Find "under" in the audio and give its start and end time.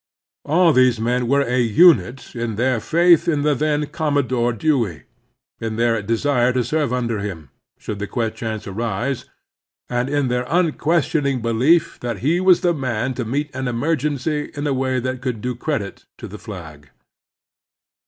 6.91-7.19